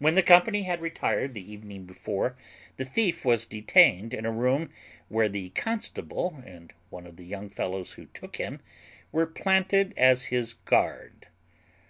[0.00, 2.36] When the company had retired the evening before,
[2.76, 4.68] the thief was detained in a room
[5.08, 8.60] where the constable, and one of the young fellows who took him,
[9.12, 11.28] were planted as his guard.